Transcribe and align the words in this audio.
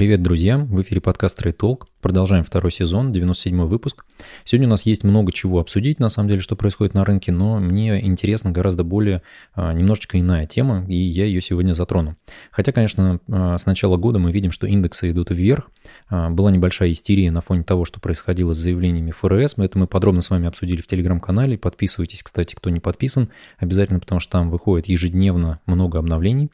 Привет, 0.00 0.22
друзья! 0.22 0.56
В 0.56 0.80
эфире 0.80 1.02
подкаст 1.02 1.38
Trade 1.38 1.58
Talk. 1.58 1.82
Продолжаем 2.00 2.42
второй 2.42 2.72
сезон, 2.72 3.12
97 3.12 3.64
выпуск. 3.66 4.06
Сегодня 4.44 4.66
у 4.66 4.70
нас 4.70 4.86
есть 4.86 5.04
много 5.04 5.30
чего 5.30 5.60
обсудить, 5.60 6.00
на 6.00 6.08
самом 6.08 6.30
деле, 6.30 6.40
что 6.40 6.56
происходит 6.56 6.94
на 6.94 7.04
рынке, 7.04 7.32
но 7.32 7.58
мне 7.58 8.02
интересна 8.02 8.50
гораздо 8.50 8.82
более 8.82 9.20
а, 9.52 9.74
немножечко 9.74 10.18
иная 10.18 10.46
тема, 10.46 10.86
и 10.88 10.94
я 10.94 11.26
ее 11.26 11.42
сегодня 11.42 11.74
затрону. 11.74 12.16
Хотя, 12.50 12.72
конечно, 12.72 13.20
а, 13.28 13.58
с 13.58 13.66
начала 13.66 13.98
года 13.98 14.18
мы 14.18 14.32
видим, 14.32 14.52
что 14.52 14.66
индексы 14.66 15.10
идут 15.10 15.28
вверх. 15.28 15.70
А, 16.08 16.30
была 16.30 16.50
небольшая 16.50 16.92
истерия 16.92 17.30
на 17.30 17.42
фоне 17.42 17.62
того, 17.62 17.84
что 17.84 18.00
происходило 18.00 18.54
с 18.54 18.56
заявлениями 18.56 19.10
ФРС. 19.10 19.58
Это 19.58 19.78
мы 19.78 19.86
подробно 19.86 20.22
с 20.22 20.30
вами 20.30 20.48
обсудили 20.48 20.80
в 20.80 20.86
телеграм-канале. 20.86 21.58
Подписывайтесь, 21.58 22.22
кстати, 22.22 22.54
кто 22.54 22.70
не 22.70 22.80
подписан, 22.80 23.28
обязательно, 23.58 24.00
потому 24.00 24.18
что 24.18 24.32
там 24.32 24.48
выходит 24.48 24.88
ежедневно 24.88 25.60
много 25.66 25.98
обновлений. 25.98 26.48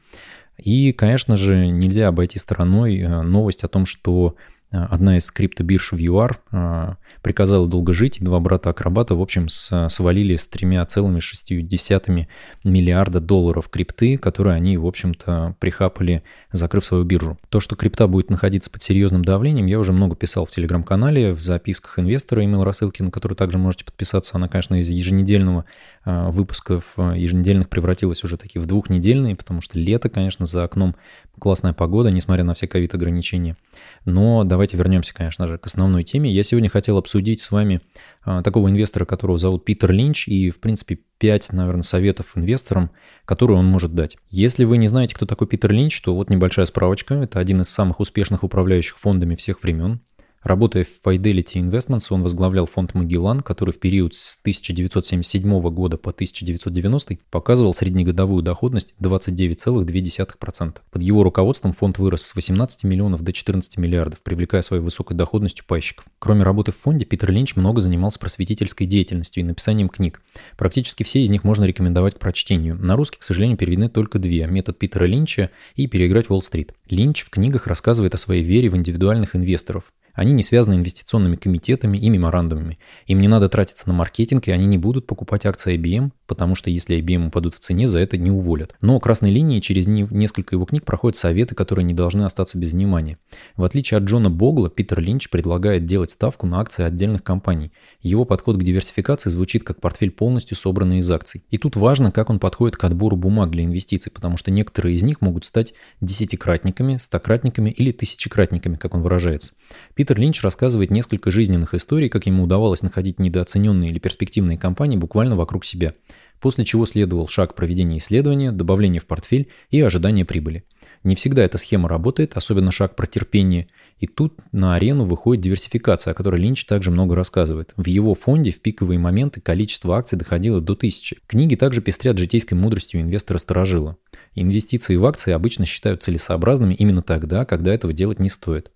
И, 0.58 0.92
конечно 0.92 1.36
же, 1.36 1.68
нельзя 1.68 2.08
обойти 2.08 2.38
стороной 2.38 2.98
э, 2.98 3.22
новость 3.22 3.64
о 3.64 3.68
том, 3.68 3.86
что 3.86 4.36
одна 4.70 5.16
из 5.16 5.30
криптобирж 5.30 5.92
в 5.92 5.98
ЮАР 5.98 6.40
э, 6.52 6.94
приказала 7.22 7.68
долго 7.68 7.92
жить, 7.92 8.18
и 8.20 8.24
два 8.24 8.40
брата-акробата, 8.40 9.14
в 9.14 9.22
общем, 9.22 9.48
свалили 9.48 10.36
с 10.36 10.46
тремя 10.46 10.84
целыми 10.86 11.20
десятыми 11.62 12.28
миллиарда 12.64 13.20
долларов 13.20 13.68
крипты, 13.68 14.18
которые 14.18 14.54
они, 14.54 14.76
в 14.76 14.86
общем-то, 14.86 15.54
прихапали, 15.60 16.22
закрыв 16.52 16.84
свою 16.84 17.04
биржу. 17.04 17.38
То, 17.48 17.60
что 17.60 17.76
крипта 17.76 18.06
будет 18.06 18.30
находиться 18.30 18.70
под 18.70 18.82
серьезным 18.82 19.24
давлением, 19.24 19.66
я 19.66 19.78
уже 19.78 19.92
много 19.92 20.16
писал 20.16 20.46
в 20.46 20.50
телеграм-канале, 20.50 21.32
в 21.32 21.40
записках 21.40 21.98
инвестора, 21.98 22.42
email 22.42 22.64
рассылки, 22.64 23.02
на 23.02 23.10
которую 23.10 23.36
также 23.36 23.58
можете 23.58 23.84
подписаться. 23.84 24.36
Она, 24.36 24.48
конечно, 24.48 24.80
из 24.80 24.88
еженедельного 24.88 25.64
выпусков 26.04 26.94
еженедельных 26.96 27.68
превратилась 27.68 28.22
уже 28.22 28.36
такие 28.36 28.60
в 28.62 28.66
двухнедельные, 28.66 29.34
потому 29.34 29.60
что 29.60 29.78
лето, 29.78 30.08
конечно, 30.08 30.46
за 30.46 30.64
окном 30.64 30.94
классная 31.38 31.72
погода, 31.72 32.10
несмотря 32.10 32.44
на 32.44 32.54
все 32.54 32.66
ковид-ограничения. 32.68 33.56
Но 34.04 34.44
давайте 34.56 34.78
вернемся, 34.78 35.12
конечно 35.12 35.46
же, 35.46 35.58
к 35.58 35.66
основной 35.66 36.02
теме. 36.02 36.32
Я 36.32 36.42
сегодня 36.42 36.70
хотел 36.70 36.96
обсудить 36.96 37.42
с 37.42 37.50
вами 37.50 37.82
а, 38.24 38.42
такого 38.42 38.70
инвестора, 38.70 39.04
которого 39.04 39.36
зовут 39.36 39.66
Питер 39.66 39.92
Линч, 39.92 40.28
и, 40.28 40.50
в 40.50 40.60
принципе, 40.60 40.98
5, 41.18 41.52
наверное, 41.52 41.82
советов 41.82 42.32
инвесторам, 42.36 42.90
которые 43.26 43.58
он 43.58 43.66
может 43.66 43.94
дать. 43.94 44.16
Если 44.30 44.64
вы 44.64 44.78
не 44.78 44.88
знаете, 44.88 45.14
кто 45.14 45.26
такой 45.26 45.46
Питер 45.46 45.72
Линч, 45.72 46.00
то 46.00 46.16
вот 46.16 46.30
небольшая 46.30 46.64
справочка. 46.64 47.14
Это 47.16 47.38
один 47.38 47.60
из 47.60 47.68
самых 47.68 48.00
успешных 48.00 48.44
управляющих 48.44 48.98
фондами 48.98 49.34
всех 49.34 49.62
времен. 49.62 50.00
Работая 50.46 50.84
в 50.84 51.04
Fidelity 51.04 51.54
Investments, 51.54 52.06
он 52.10 52.22
возглавлял 52.22 52.66
фонд 52.66 52.94
Магеллан, 52.94 53.40
который 53.40 53.72
в 53.72 53.80
период 53.80 54.14
с 54.14 54.38
1977 54.42 55.60
года 55.70 55.96
по 55.96 56.10
1990 56.10 57.18
показывал 57.32 57.74
среднегодовую 57.74 58.44
доходность 58.44 58.94
29,2%. 59.00 60.76
Под 60.88 61.02
его 61.02 61.24
руководством 61.24 61.72
фонд 61.72 61.98
вырос 61.98 62.22
с 62.22 62.36
18 62.36 62.84
миллионов 62.84 63.22
до 63.22 63.32
14 63.32 63.76
миллиардов, 63.76 64.20
привлекая 64.20 64.62
своей 64.62 64.84
высокой 64.84 65.16
доходностью 65.16 65.64
пайщиков. 65.66 66.04
Кроме 66.20 66.44
работы 66.44 66.70
в 66.70 66.76
фонде, 66.76 67.04
Питер 67.06 67.32
Линч 67.32 67.56
много 67.56 67.80
занимался 67.80 68.20
просветительской 68.20 68.86
деятельностью 68.86 69.42
и 69.42 69.46
написанием 69.46 69.88
книг. 69.88 70.22
Практически 70.56 71.02
все 71.02 71.24
из 71.24 71.28
них 71.28 71.42
можно 71.42 71.64
рекомендовать 71.64 72.14
к 72.14 72.18
прочтению. 72.20 72.76
На 72.76 72.94
русский, 72.94 73.18
к 73.18 73.24
сожалению, 73.24 73.58
переведены 73.58 73.88
только 73.88 74.20
две– 74.20 74.46
«Метод 74.46 74.78
Питера 74.78 75.06
Линча» 75.06 75.50
и 75.74 75.88
«Переиграть 75.88 76.30
Уолл-стрит». 76.30 76.72
Линч 76.88 77.24
в 77.24 77.30
книгах 77.30 77.66
рассказывает 77.66 78.14
о 78.14 78.18
своей 78.18 78.44
вере 78.44 78.68
в 78.68 78.76
индивидуальных 78.76 79.34
инвесторов– 79.34 79.92
они 80.16 80.32
не 80.32 80.42
связаны 80.42 80.74
инвестиционными 80.74 81.36
комитетами 81.36 81.98
и 81.98 82.08
меморандумами. 82.08 82.78
Им 83.06 83.20
не 83.20 83.28
надо 83.28 83.48
тратиться 83.48 83.84
на 83.86 83.92
маркетинг, 83.92 84.48
и 84.48 84.50
они 84.50 84.66
не 84.66 84.78
будут 84.78 85.06
покупать 85.06 85.46
акции 85.46 85.78
IBM, 85.78 86.10
потому 86.26 86.54
что 86.54 86.70
если 86.70 86.98
IBM 86.98 87.28
упадут 87.28 87.54
в 87.54 87.60
цене, 87.60 87.86
за 87.86 88.00
это 88.00 88.16
не 88.16 88.30
уволят. 88.30 88.74
Но 88.80 88.98
красной 88.98 89.30
линией 89.30 89.60
через 89.60 89.86
несколько 89.86 90.54
его 90.54 90.64
книг 90.64 90.84
проходят 90.84 91.16
советы, 91.16 91.54
которые 91.54 91.84
не 91.84 91.94
должны 91.94 92.24
остаться 92.24 92.58
без 92.58 92.72
внимания. 92.72 93.18
В 93.56 93.64
отличие 93.64 93.98
от 93.98 94.04
Джона 94.04 94.30
Богла, 94.30 94.70
Питер 94.70 95.00
Линч 95.00 95.28
предлагает 95.28 95.84
делать 95.84 96.10
ставку 96.10 96.46
на 96.46 96.60
акции 96.60 96.82
отдельных 96.82 97.22
компаний. 97.22 97.70
Его 98.00 98.24
подход 98.24 98.56
к 98.56 98.62
диверсификации 98.62 99.28
звучит 99.28 99.64
как 99.64 99.80
портфель 99.80 100.10
полностью 100.10 100.56
собранный 100.56 100.98
из 100.98 101.10
акций. 101.10 101.44
И 101.50 101.58
тут 101.58 101.76
важно, 101.76 102.10
как 102.10 102.30
он 102.30 102.38
подходит 102.38 102.76
к 102.76 102.84
отбору 102.84 103.16
бумаг 103.16 103.50
для 103.50 103.64
инвестиций, 103.64 104.10
потому 104.10 104.38
что 104.38 104.50
некоторые 104.50 104.94
из 104.94 105.02
них 105.02 105.20
могут 105.20 105.44
стать 105.44 105.74
десятикратниками, 106.00 106.96
стократниками 106.96 107.68
или 107.68 107.92
тысячекратниками, 107.92 108.76
как 108.76 108.94
он 108.94 109.02
выражается. 109.02 109.52
Питер 109.94 110.05
Линч 110.14 110.42
рассказывает 110.42 110.90
несколько 110.90 111.30
жизненных 111.30 111.74
историй, 111.74 112.08
как 112.08 112.26
ему 112.26 112.44
удавалось 112.44 112.82
находить 112.82 113.18
недооцененные 113.18 113.90
или 113.90 113.98
перспективные 113.98 114.58
компании 114.58 114.96
буквально 114.96 115.36
вокруг 115.36 115.64
себя, 115.64 115.94
после 116.40 116.64
чего 116.64 116.86
следовал 116.86 117.28
шаг 117.28 117.54
проведения 117.54 117.98
исследования, 117.98 118.52
добавления 118.52 119.00
в 119.00 119.06
портфель 119.06 119.48
и 119.70 119.80
ожидания 119.80 120.24
прибыли. 120.24 120.64
Не 121.04 121.14
всегда 121.14 121.44
эта 121.44 121.56
схема 121.58 121.88
работает, 121.88 122.36
особенно 122.36 122.72
шаг 122.72 122.96
про 122.96 123.06
терпение, 123.06 123.68
и 123.98 124.06
тут 124.06 124.34
на 124.52 124.74
арену 124.74 125.04
выходит 125.04 125.42
диверсификация, 125.42 126.10
о 126.10 126.14
которой 126.14 126.40
Линч 126.40 126.64
также 126.64 126.90
много 126.90 127.14
рассказывает. 127.14 127.72
В 127.76 127.86
его 127.86 128.14
фонде 128.14 128.50
в 128.50 128.60
пиковые 128.60 128.98
моменты 128.98 129.40
количество 129.40 129.96
акций 129.96 130.18
доходило 130.18 130.60
до 130.60 130.74
тысячи. 130.74 131.18
Книги 131.26 131.54
также 131.54 131.80
пестрят 131.80 132.18
житейской 132.18 132.54
мудростью 132.54 133.00
инвестора-сторожила. 133.00 133.96
Инвестиции 134.34 134.96
в 134.96 135.06
акции 135.06 135.32
обычно 135.32 135.64
считают 135.64 136.02
целесообразными 136.02 136.74
именно 136.74 137.02
тогда, 137.02 137.44
когда 137.44 137.72
этого 137.72 137.92
делать 137.92 138.18
не 138.18 138.28
стоит. 138.28 138.72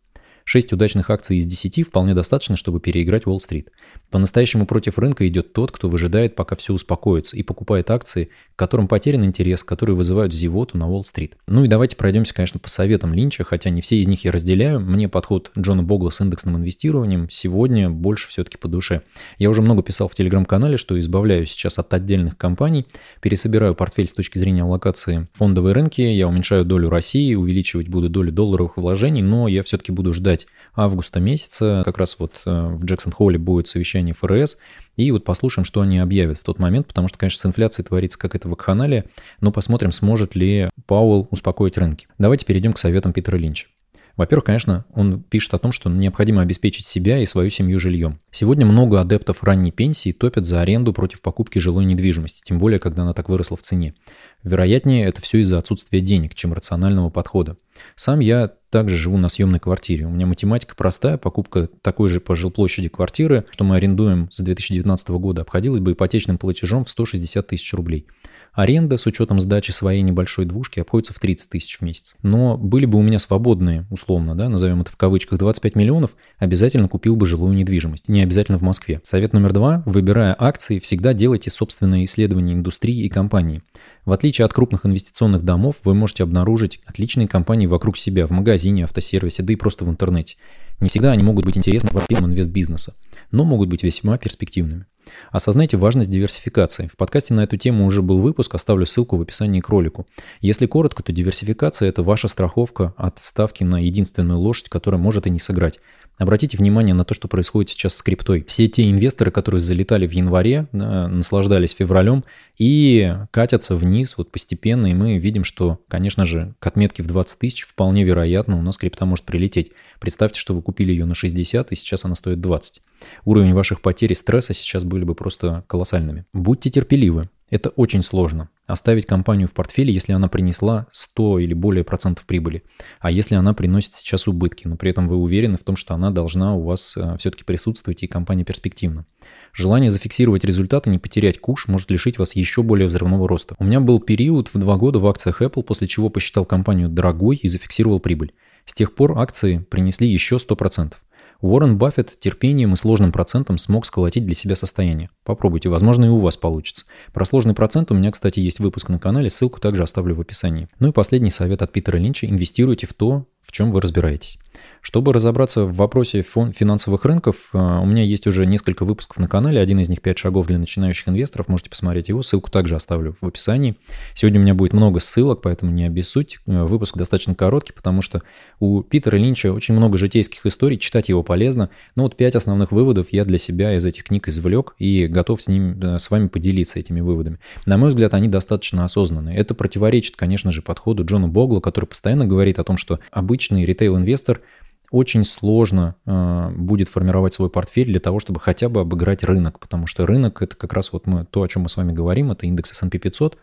6 0.51 0.73
удачных 0.73 1.11
акций 1.11 1.37
из 1.37 1.47
10 1.47 1.87
вполне 1.87 2.13
достаточно, 2.13 2.57
чтобы 2.57 2.81
переиграть 2.81 3.25
Уолл-стрит. 3.25 3.71
По-настоящему 4.11 4.67
против 4.67 4.99
рынка 4.99 5.29
идет 5.29 5.53
тот, 5.53 5.71
кто 5.71 5.89
выжидает, 5.89 6.35
пока 6.35 6.57
все 6.57 6.73
успокоится, 6.73 7.37
и 7.37 7.45
покупает 7.45 7.89
акции, 7.89 8.31
которым 8.57 8.89
потерян 8.89 9.25
интерес, 9.25 9.63
которые 9.63 9.95
вызывают 9.95 10.35
зевоту 10.35 10.77
на 10.77 10.91
Уолл-стрит. 10.91 11.37
Ну 11.47 11.63
и 11.63 11.69
давайте 11.69 11.95
пройдемся, 11.95 12.35
конечно, 12.35 12.59
по 12.59 12.69
советам 12.69 13.15
Линча, 13.15 13.45
хотя 13.45 13.71
не 13.71 13.81
все 13.81 14.01
из 14.01 14.09
них 14.09 14.25
я 14.25 14.33
разделяю. 14.33 14.81
Мне 14.81 15.09
подход 15.09 15.53
Джона 15.57 15.85
Богла 15.85 16.11
с 16.11 16.21
индексным 16.21 16.57
инвестированием 16.57 17.31
сегодня 17.31 17.89
больше 17.89 18.27
все-таки 18.27 18.59
по 18.59 18.67
душе. 18.67 19.03
Я 19.39 19.51
уже 19.51 19.63
много 19.63 19.85
писал 19.85 20.09
в 20.09 20.17
телеграм-канале, 20.17 20.79
что 20.79 20.99
избавляюсь 20.99 21.53
сейчас 21.53 21.79
от 21.79 21.95
отдельных 21.95 22.37
компаний, 22.37 22.89
пересобираю 23.21 23.77
портфель 23.77 24.09
с 24.09 24.15
точки 24.15 24.37
зрения 24.37 24.65
аллокации 24.65 25.29
фондовой 25.35 25.75
рынки, 25.75 26.01
я 26.01 26.27
уменьшаю 26.27 26.65
долю 26.65 26.91
России, 26.91 27.37
увеличивать 27.37 27.87
буду 27.87 28.09
долю 28.09 28.33
долларовых 28.33 28.79
вложений, 28.79 29.23
но 29.23 29.47
я 29.47 29.63
все-таки 29.63 29.93
буду 29.93 30.13
ждать 30.13 30.40
ждать 30.41 30.47
августа 30.75 31.21
месяца. 31.21 31.83
Как 31.85 31.99
раз 31.99 32.17
вот 32.19 32.43
э, 32.47 32.69
в 32.69 32.85
Джексон-Холле 32.85 33.39
будет 33.39 33.69
совещание 33.69 34.15
ФРС. 34.15 34.59
И 34.97 35.11
вот 35.11 35.25
послушаем, 35.25 35.65
что 35.65 35.81
они 35.81 35.99
объявят 35.99 36.39
в 36.39 36.45
тот 36.45 36.59
момент, 36.59 36.87
потому 36.87 37.09
что, 37.09 37.19
конечно, 37.19 37.41
с 37.41 37.47
инфляцией 37.47 37.87
творится 37.87 38.19
как 38.19 38.35
это 38.35 38.49
вакханалия, 38.49 39.05
но 39.41 39.53
посмотрим, 39.53 39.93
сможет 39.93 40.35
ли 40.35 40.69
Пауэлл 40.87 41.29
успокоить 41.31 41.79
рынки. 41.79 42.07
Давайте 42.19 42.47
перейдем 42.47 42.73
к 42.73 42.79
советам 42.79 43.13
Питера 43.13 43.37
Линча. 43.37 43.67
Во-первых, 44.17 44.45
конечно, 44.45 44.85
он 44.95 45.23
пишет 45.23 45.55
о 45.55 45.59
том, 45.59 45.73
что 45.73 45.89
необходимо 45.91 46.43
обеспечить 46.43 46.87
себя 46.87 47.19
и 47.19 47.27
свою 47.27 47.51
семью 47.51 47.79
жильем. 47.79 48.21
Сегодня 48.31 48.67
много 48.67 49.01
адептов 49.01 49.43
ранней 49.43 49.73
пенсии 49.73 50.13
топят 50.13 50.47
за 50.47 50.61
аренду 50.61 50.93
против 50.93 51.21
покупки 51.21 51.59
жилой 51.59 51.85
недвижимости, 51.85 52.43
тем 52.45 52.59
более, 52.59 52.79
когда 52.79 53.03
она 53.03 53.13
так 53.13 53.29
выросла 53.29 53.57
в 53.57 53.63
цене. 53.63 53.95
Вероятнее, 54.43 55.07
это 55.07 55.21
все 55.21 55.39
из-за 55.39 55.59
отсутствия 55.59 56.01
денег, 56.01 56.35
чем 56.35 56.53
рационального 56.53 57.11
подхода. 57.11 57.57
Сам 57.95 58.21
я 58.21 58.51
также 58.71 58.97
живу 58.97 59.19
на 59.19 59.29
съемной 59.29 59.59
квартире. 59.59 60.07
У 60.07 60.11
меня 60.11 60.27
математика 60.27 60.75
простая, 60.75 61.19
покупка 61.19 61.69
такой 61.83 62.09
же 62.09 62.21
по 62.21 62.37
жилплощади 62.37 62.89
квартиры, 62.89 63.45
что 63.51 63.65
мы 63.65 63.77
арендуем 63.77 64.31
с 64.31 64.41
2019 64.41 65.09
года, 65.11 65.43
обходилась 65.43 65.81
бы 65.81 65.93
ипотечным 65.93 66.39
платежом 66.39 66.85
в 66.85 66.91
160 66.91 67.47
тысяч 67.47 67.73
рублей. 67.75 68.07
Аренда 68.53 68.99
с 68.99 69.07
учетом 69.07 69.39
сдачи 69.39 69.71
своей 69.71 70.03
небольшой 70.03 70.45
двушки 70.45 70.81
обходится 70.81 71.13
в 71.13 71.21
30 71.21 71.51
тысяч 71.51 71.79
в 71.79 71.83
месяц. 71.83 72.15
Но 72.23 72.57
были 72.57 72.85
бы 72.85 72.99
у 72.99 73.03
меня 73.03 73.19
свободные, 73.19 73.87
условно, 73.91 74.35
да, 74.35 74.49
назовем 74.49 74.81
это 74.81 74.91
в 74.91 74.97
кавычках, 74.97 75.39
25 75.39 75.77
миллионов, 75.77 76.17
обязательно 76.39 76.89
купил 76.89 77.17
бы 77.17 77.27
жилую 77.27 77.55
недвижимость. 77.55 78.09
Не 78.09 78.23
обязательно 78.23 78.59
в 78.59 78.63
Москве. 78.63 79.01
Совет 79.05 79.33
номер 79.33 79.53
два. 79.53 79.83
Выбирая 79.87 80.35
акции, 80.39 80.79
всегда 80.81 81.15
делайте 81.15 81.51
собственное 81.51 82.05
исследование 82.05 82.57
индустрии 82.57 83.05
и 83.05 83.09
компании. 83.09 83.63
В 84.05 84.13
отличие 84.13 84.45
от 84.45 84.53
крупных 84.53 84.87
инвестиционных 84.87 85.45
домов, 85.45 85.77
вы 85.85 85.95
можете 85.95 86.25
обнаружить 86.25 86.81
отличные 86.87 87.29
компании 87.29 87.67
вокруг 87.67 87.97
себя, 87.97 88.27
в 88.27 88.31
магазине, 88.31 88.85
автосервисе, 88.85 89.43
да 89.43 89.53
и 89.53 89.57
просто 89.57 89.85
в 89.85 89.91
интернете. 89.91 90.37
Не 90.81 90.89
всегда 90.89 91.13
они 91.13 91.23
могут 91.23 91.45
быть 91.45 91.57
интересны 91.57 91.91
квартирам 91.91 92.27
инвестбизнеса, 92.27 92.95
но 93.31 93.45
могут 93.45 93.69
быть 93.69 93.83
весьма 93.83 94.17
перспективными. 94.17 94.87
Осознайте 95.31 95.77
важность 95.77 96.11
диверсификации. 96.11 96.89
В 96.93 96.97
подкасте 96.97 97.35
на 97.35 97.43
эту 97.43 97.57
тему 97.57 97.87
уже 97.87 98.03
был 98.03 98.19
выпуск, 98.19 98.55
оставлю 98.55 98.87
ссылку 98.87 99.17
в 99.17 99.23
описании 99.23 99.61
к 99.61 99.69
ролику. 99.69 100.07
Если 100.41 100.67
коротко, 100.67 101.03
то 101.03 101.13
диверсификация– 101.13 101.89
это 101.91 102.03
ваша 102.03 102.29
страховка 102.29 102.95
от 102.97 103.19
ставки 103.19 103.65
на 103.65 103.83
единственную 103.83 104.39
лошадь, 104.39 104.69
которая 104.69 105.01
может 105.01 105.27
и 105.27 105.31
не 105.31 105.39
сыграть. 105.39 105.81
Обратите 106.21 106.59
внимание 106.59 106.95
на 106.95 107.05
то, 107.05 107.15
что 107.15 107.29
происходит 107.29 107.71
сейчас 107.71 107.95
с 107.95 108.03
криптой. 108.03 108.45
Все 108.47 108.69
те 108.69 108.91
инвесторы, 108.91 109.31
которые 109.31 109.59
залетали 109.59 110.07
в 110.07 110.13
январе, 110.13 110.69
да, 110.71 111.09
наслаждались 111.09 111.73
февралем 111.73 112.25
и 112.59 113.17
катятся 113.31 113.75
вниз 113.75 114.19
вот 114.19 114.31
постепенно, 114.31 114.89
и 114.89 114.95
мы 114.95 115.17
видим, 115.17 115.45
что, 115.45 115.81
конечно 115.89 116.27
же, 116.27 116.53
к 116.59 116.67
отметке 116.67 117.03
в 117.03 117.07
20 117.07 117.39
тысяч 117.39 117.63
вполне 117.63 118.05
вероятно 118.05 118.59
у 118.59 118.63
нас 118.63 118.77
крипта 118.77 119.07
может 119.07 119.25
прилететь. 119.25 119.73
Представьте, 119.99 120.39
что 120.39 120.53
вы 120.53 120.61
купили 120.61 120.93
ее 120.93 121.07
на 121.07 121.15
60, 121.15 121.73
и 121.73 121.75
сейчас 121.75 122.05
она 122.05 122.15
стоит 122.15 122.43
20. 122.43 122.83
Уровень 123.25 123.55
ваших 123.55 123.81
потерь 123.81 124.13
и 124.13 124.15
стресса 124.15 124.53
сейчас 124.53 124.85
были 124.85 125.00
бы 125.05 125.15
просто 125.15 125.65
колоссальными. 125.67 126.25
Будьте 126.33 126.71
терпеливы. 126.71 127.29
Это 127.51 127.71
очень 127.71 128.03
сложно. 128.03 128.49
Оставить 128.69 129.07
компанию 129.07 129.49
в 129.49 129.53
портфеле, 129.53 129.93
если 129.93 130.13
она 130.13 130.29
принесла 130.29 130.87
100 130.93 131.41
или 131.41 131.53
более 131.53 131.83
процентов 131.83 132.25
прибыли. 132.25 132.63
А 133.01 133.11
если 133.11 133.35
она 133.35 133.53
приносит 133.55 133.95
сейчас 133.95 134.29
убытки, 134.29 134.69
но 134.69 134.77
при 134.77 134.91
этом 134.91 135.09
вы 135.09 135.17
уверены 135.17 135.59
в 135.59 135.65
том, 135.65 135.75
что 135.75 135.95
она 135.95 136.13
должна 136.13 136.55
у 136.55 136.63
вас 136.63 136.95
э, 136.97 137.17
все-таки 137.19 137.43
присутствовать 137.43 138.05
и 138.05 138.07
компания 138.07 138.45
перспективна. 138.45 139.05
Желание 139.53 139.91
зафиксировать 139.91 140.45
результаты, 140.45 140.91
не 140.91 140.99
потерять 140.99 141.41
куш, 141.41 141.67
может 141.67 141.91
лишить 141.91 142.19
вас 142.19 142.37
еще 142.37 142.63
более 142.63 142.87
взрывного 142.87 143.29
роста. 143.29 143.57
У 143.59 143.65
меня 143.65 143.81
был 143.81 143.99
период 143.99 144.49
в 144.55 144.59
два 144.59 144.77
года 144.77 145.01
в 145.01 145.07
акциях 145.09 145.43
Apple, 145.43 145.65
после 145.65 145.89
чего 145.89 146.09
посчитал 146.09 146.45
компанию 146.45 146.89
дорогой 146.89 147.35
и 147.35 147.49
зафиксировал 147.49 147.99
прибыль. 147.99 148.33
С 148.65 148.75
тех 148.75 148.95
пор 148.95 149.19
акции 149.19 149.59
принесли 149.69 150.07
еще 150.07 150.37
100%. 150.37 150.93
Уоррен 151.41 151.79
Баффет 151.79 152.19
терпением 152.19 152.75
и 152.75 152.77
сложным 152.77 153.13
процентом 153.13 153.57
смог 153.57 153.87
сколотить 153.87 154.27
для 154.27 154.35
себя 154.35 154.57
состояние. 154.57 155.11
Попробуйте, 155.25 155.69
возможно 155.69 156.05
и 156.05 156.09
у 156.09 156.19
вас 156.19 156.37
получится. 156.37 156.85
Про 157.13 157.25
сложный 157.25 157.55
процент 157.55 157.91
у 157.91 157.95
меня, 157.95 158.11
кстати, 158.11 158.41
есть 158.41 158.61
выпуск 158.61 158.89
на 158.89 158.99
канале, 158.99 159.31
ссылку 159.31 159.61
также 159.61 159.83
оставлю 159.83 160.15
в 160.15 160.21
описании. 160.21 160.69
Ну 160.79 160.89
и 160.89 160.93
последний 160.93 161.31
совет 161.31 161.63
от 161.63 161.73
Питера 161.73 161.97
Линча– 161.97 162.27
инвестируйте 162.29 162.87
в 162.87 162.95
то, 162.95 163.27
в 163.43 163.53
чем 163.53 163.73
вы 163.73 163.81
разбираетесь. 163.81 164.39
Чтобы 164.81 165.13
разобраться 165.13 165.65
в 165.65 165.75
вопросе 165.75 166.23
финансовых 166.23 167.05
рынков, 167.05 167.51
а, 167.53 167.81
у 167.81 167.87
меня 167.87 168.03
есть 168.03 168.27
уже 168.27 168.47
несколько 168.47 168.85
выпусков 168.85 169.19
на 169.19 169.29
канале. 169.29 169.61
Один 169.61 169.79
из 169.79 169.89
них 169.89 169.99
«5 170.01 170.17
шагов 170.17 170.47
для 170.47 170.59
начинающих 170.59 171.09
инвесторов». 171.09 171.49
Можете 171.49 171.69
посмотреть 171.69 172.09
его. 172.09 172.23
Ссылку 172.23 172.51
также 172.51 172.77
оставлю 172.77 173.15
в 173.21 173.27
описании. 173.27 173.77
Сегодня 174.15 174.41
у 174.41 174.43
меня 174.43 174.55
будет 174.55 174.73
много 174.73 175.01
ссылок, 175.01 175.43
поэтому 175.43 175.71
не 175.71 175.85
обессудьте. 175.85 176.39
Э, 176.47 176.65
выпуск 176.65 176.97
достаточно 176.97 177.35
короткий, 177.35 177.73
потому 177.73 178.01
что 178.01 178.23
у 178.59 178.83
Питера 178.83 179.17
Линча 179.17 179.53
очень 179.53 179.75
много 179.75 179.99
житейских 179.99 180.47
историй. 180.47 180.79
Читать 180.79 181.11
его 181.11 181.23
полезно. 181.23 181.69
Но 181.95 182.05
вот 182.05 182.17
пять 182.17 182.35
основных 182.35 182.73
выводов 182.73 183.09
я 183.11 183.27
для 183.27 183.39
себя 183.39 183.77
из 183.77 183.85
этих 183.85 184.05
книг 184.05 184.29
извлек 184.29 184.75
и 184.79 185.07
готов 185.07 185.43
с, 185.43 185.49
ним, 185.49 185.79
э, 185.79 185.99
с 185.99 186.11
вами 186.11 186.29
поделиться 186.29 186.79
этими 186.79 187.03
выводами. 187.03 187.39
На 187.67 187.77
мой 187.77 187.91
взгляд, 187.91 188.15
они 188.15 188.29
достаточно 188.29 188.85
осознанные. 188.85 189.37
Это 189.37 189.55
противоречит, 189.55 190.17
конечно 190.17 190.53
же, 190.53 190.63
подходу 190.63 191.05
Джона 191.05 191.29
Богла, 191.29 191.61
который 191.61 191.85
постоянно 191.85 192.25
говорит 192.25 192.59
о 192.59 192.65
том, 192.65 192.79
что 192.79 192.99
обычный 193.11 193.67
ритейл-инвестор– 193.67 194.41
очень 194.91 195.25
сложно 195.25 195.95
э, 196.07 196.51
будет 196.57 196.89
формировать 196.89 197.35
свой 197.35 197.49
портфель 197.49 197.87
для 197.87 198.01
того, 198.01 198.21
чтобы 198.21 198.41
хотя 198.41 198.69
бы 198.69 198.81
обыграть 198.81 199.23
рынок, 199.23 199.61
потому 199.61 199.87
что 199.87 200.07
рынок 200.07 200.43
это 200.43 200.57
как 200.57 200.73
раз 200.73 200.93
вот 200.93 201.07
мы, 201.07 201.25
то, 201.25 201.43
о 201.43 201.49
чем 201.49 201.63
мы 201.63 201.69
с 201.69 201.77
вами 201.77 201.93
говорим, 201.93 202.33
это 202.33 202.47
индекс 202.47 202.73
S&P 202.73 202.99
500, 202.99 203.39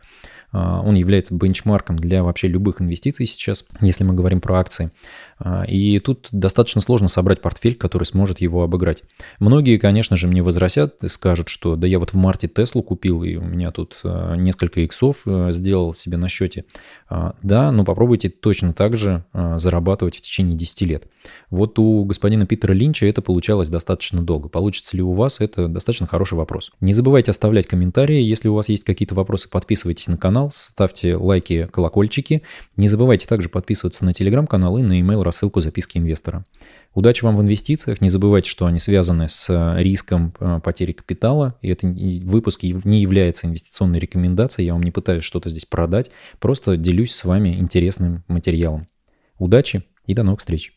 а, 0.52 0.82
он 0.82 0.96
является 0.96 1.34
бенчмарком 1.34 1.98
для 1.98 2.24
вообще 2.24 2.48
любых 2.48 2.82
инвестиций 2.82 3.26
сейчас, 3.26 3.66
если 3.82 4.04
мы 4.04 4.14
говорим 4.14 4.40
про 4.40 4.60
акции. 4.60 4.92
А, 5.40 5.64
и 5.64 6.00
тут 6.00 6.30
достаточно 6.32 6.82
сложно 6.82 7.08
собрать 7.08 7.42
портфель, 7.42 7.76
который 7.76 8.06
сможет 8.06 8.40
его 8.40 8.64
обыграть. 8.64 9.04
Многие, 9.40 9.78
конечно 9.78 10.16
же, 10.16 10.28
мне 10.28 10.42
возразят 10.42 11.04
и 11.04 11.10
скажут, 11.10 11.50
что 11.50 11.76
да 11.76 11.86
я 11.86 12.00
вот 12.00 12.14
в 12.14 12.16
марте 12.16 12.48
Теслу 12.48 12.82
купил, 12.82 13.24
и 13.24 13.36
у 13.36 13.44
меня 13.44 13.72
тут 13.72 14.00
а, 14.04 14.36
несколько 14.36 14.82
иксов 14.82 15.18
э, 15.26 15.52
сделал 15.52 15.94
себе 15.94 16.18
на 16.18 16.30
счете. 16.30 16.66
Да, 17.10 17.72
но 17.72 17.84
попробуйте 17.86 18.30
точно 18.30 18.74
так 18.74 18.98
же 18.98 19.24
зарабатывать 19.34 20.18
в 20.18 20.22
течение 20.22 20.58
10 20.58 20.82
лет. 20.82 21.08
Вот 21.50 21.80
у 21.80 22.04
господина 22.06 22.46
Питера 22.46 22.74
Линча 22.74 23.06
это 23.06 23.22
получалось 23.22 23.70
достаточно 23.70 24.22
долго. 24.22 24.50
Получится 24.50 24.96
ли 24.96 25.04
у 25.04 25.14
вас, 25.14 25.40
это 25.40 25.68
достаточно 25.68 26.08
хороший 26.08 26.36
вопрос. 26.36 26.72
Не 26.82 26.94
забывайте 26.94 27.32
оставлять 27.32 27.68
комментарии. 27.68 28.22
Если 28.22 28.48
у 28.48 28.54
вас 28.54 28.70
есть 28.70 28.84
какие-то 28.84 29.16
вопросы, 29.16 29.50
подписывайтесь 29.50 30.08
на 30.08 30.18
канал 30.18 30.52
ставьте 30.52 31.16
лайки, 31.16 31.68
колокольчики. 31.72 32.44
Не 32.76 32.88
забывайте 32.88 33.28
также 33.28 33.50
подписываться 33.50 34.06
на 34.06 34.14
телеграм-канал 34.14 34.78
и 34.78 34.84
на 34.84 35.00
email 35.00 35.24
рассылку 35.24 35.62
записки 35.62 35.98
инвестора. 35.98 36.46
Удачи 36.94 37.24
вам 37.24 37.38
в 37.38 37.42
инвестициях. 37.42 38.02
Не 38.02 38.10
забывайте, 38.10 38.50
что 38.50 38.66
они 38.66 38.80
связаны 38.80 39.30
с 39.30 39.48
э, 39.50 39.82
риском 39.84 40.34
э, 40.40 40.60
потери 40.64 40.94
капитала. 40.94 41.56
И 41.62 41.70
это 41.70 41.88
выпуск 41.88 42.64
не 42.64 43.02
является 43.02 43.46
инвестиционной 43.48 44.00
рекомендацией. 44.00 44.68
Я 44.68 44.74
вам 44.74 44.84
не 44.84 44.92
пытаюсь 44.92 45.24
что-то 45.24 45.50
здесь 45.50 45.66
продать. 45.66 46.10
Просто 46.40 46.76
делюсь 46.78 47.14
с 47.14 47.24
вами 47.24 47.50
интересным 47.60 48.24
материалом. 48.28 48.88
Удачи 49.38 49.84
и 50.06 50.14
до 50.14 50.24
новых 50.24 50.40
встреч. 50.40 50.74